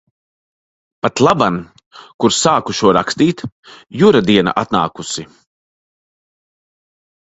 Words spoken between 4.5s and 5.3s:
atnākusi.